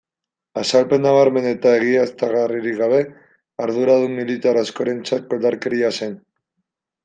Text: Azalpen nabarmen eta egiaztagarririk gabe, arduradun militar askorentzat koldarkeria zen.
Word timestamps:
Azalpen 0.59 1.03
nabarmen 1.07 1.49
eta 1.49 1.73
egiaztagarririk 1.81 2.79
gabe, 2.81 3.03
arduradun 3.67 4.19
militar 4.23 4.63
askorentzat 4.65 5.33
koldarkeria 5.35 5.97
zen. 6.03 6.21